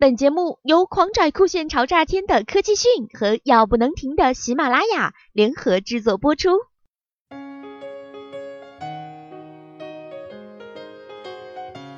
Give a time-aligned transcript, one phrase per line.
[0.00, 6.50] 本节目由狂拽酷炫潮炸天的科技讯和要不能停的喜马拉雅联合制作播出。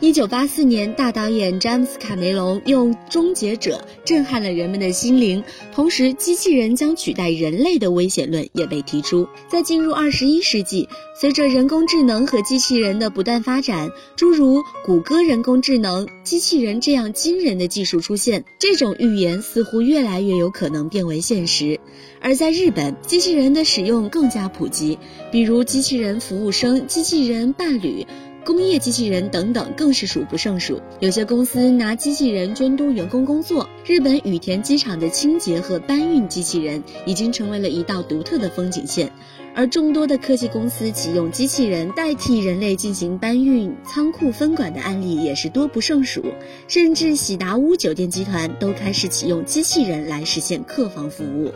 [0.02, 5.44] 一九八四年，大导演詹姆斯·卡梅隆用《终结者》震撼了人们的心灵，
[5.74, 9.28] 同时，机器人将取代人类的危险论也被提出。
[9.46, 10.88] 在进入二十一世纪，
[11.20, 21.78] 随着人工智能和机器人的不断发展，诸如谷歌人工智能、机器人这样惊人的技术出现，这种预言似乎越来越有可能变为现实。
[22.22, 24.98] 而在日本，机器人的使用更加普及，
[25.30, 28.06] 比如机器人服务生、机器人伴侣。
[28.52, 30.80] 工业机器人等等更是数不胜数。
[30.98, 33.68] 有些公司拿机器人监督员工工作。
[33.86, 39.10] 日本羽田机场的清洁和搬运机器人已经成为了一道独特的风景线。
[39.54, 46.24] 而众多的科技公司启用机器人代替人类进行搬运、仓库分管的案例也是多不胜数。
[46.66, 51.52] 甚至喜达屋酒店集团都开始启用机器人来实现客房服务。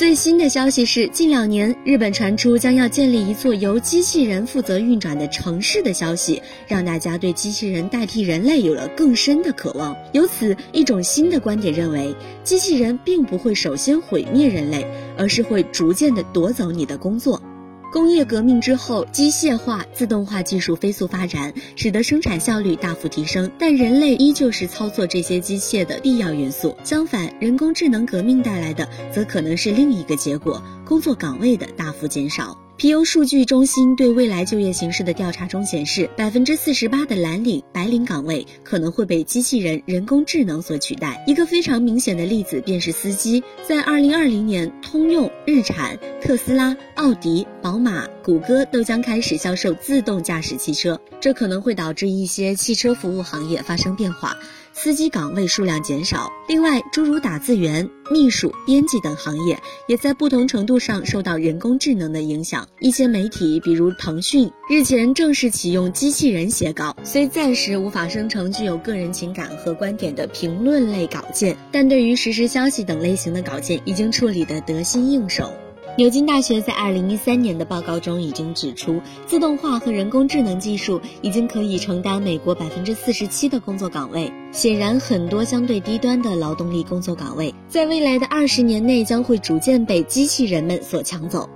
[0.00, 9.94] 最新的消息是，近两年日本传出将要建立一座由机器人负责运转的城市的消息，让大家对机器人代替人类有了更深的渴望。
[10.14, 14.86] 由此，一种新的观点认为，机器人并不会首先毁灭人类，
[15.18, 17.38] 而是会逐渐的夺走你的工作。
[17.92, 23.50] 工业革命之后，机械化、自动化技术飞速发展，使得生产效率大幅提升。
[23.58, 26.76] 但人类依旧是操作这些机械的必要元素。
[26.84, 32.56] 相反，人工智能革命带来的，则可能是另一个结果：工作岗位的大幅减少。
[32.80, 41.22] 皮尤数据中心对未来就业形势的调查中显示，百分之四十八的蓝领、白领岗位可能会被机器人、人工智能所取代。
[41.26, 43.44] 一个非常明显的例子便是司机。
[43.68, 54.34] 在二零二零年，通用、日产、特斯拉、奥迪、宝马、谷歌都将开始销售自动驾驶汽车，这可能会导致一些汽车服务行业发生变化。
[54.72, 62.66] 司机岗位数量减少，另外，诸如打字员、秘书、编辑等行业也在不同程度上受到人工智能的影响。
[62.80, 75.52] 一些媒体，比如腾讯，日前正式启用机器人写稿，虽暂时无法生成具有个人情感和观点的评论类稿件，但对于实时消息等类型的稿件，已经处理得得心应手。
[75.96, 84.32] 牛津大学在二零一三年的报告中已经指出，自动化和人工智能技术已经可以承担美国百分之四十七的工作岗位。
[84.52, 91.48] 显然，很多相对低端的劳动力工作岗位，在未来的二十年内将会逐渐被机器人们所抢走。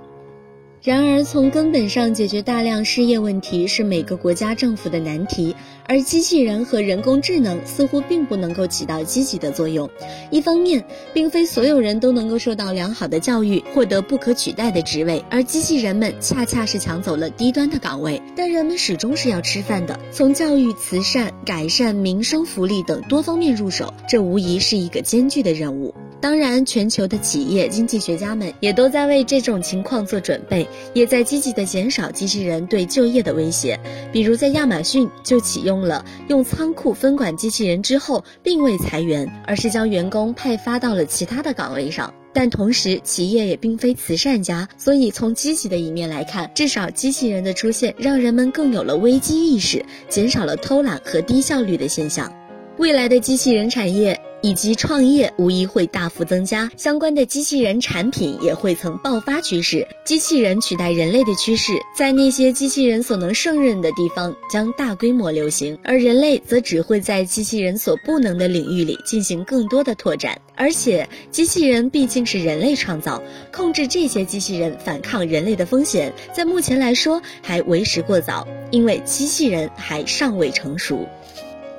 [0.85, 5.55] 然而，从根本上解决大量失业问题是每个国家政府的难题，
[5.87, 9.89] 而机器人和人工智能似乎并不能够起到积极的作用。
[10.29, 18.21] 一方面，并非所有人都能够受到良好的教育，获得不可取代的职位，而机器人们恰恰是抢走了低端的岗位。
[18.35, 25.91] 但人们始终是要吃饭的，从教育、慈善、改善民生福利等多方面入手，这无疑是一个艰巨的任务。
[26.21, 33.79] 当然，全球的企业经济学家们也都在为这种情况做准备，也在积极的减少机器人对就业的威胁。
[34.11, 42.13] 比如，在亚马逊就启用了用仓库分管机器人之后，并未裁员，而是将员工派发到了其他的岗位上。
[42.33, 52.29] 但同时，企业也并非慈善家，所以从积极的一面来看，至少机器人的出现让人们更有了危机意识，减少了偷懒和低效率的现象。
[52.77, 54.19] 未来的机器人产业。
[54.45, 59.87] 以及创业无疑会大幅增加，相关的机器人产品也会呈爆发趋势。
[60.05, 70.39] 机器人取代人类的趋势，在那些机器人所能胜任的地方将大规模流行，而人类则只会在机器人所不能的领域里进行更多的拓展。
[70.55, 81.03] 而且，机器人毕竟是人类创造，控制这些机器人反抗人类的风险，在目前来说还为时过早，因为机器人还尚未成熟。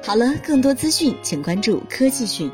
[0.06, 2.48] 好了，更多资讯请关注科技讯。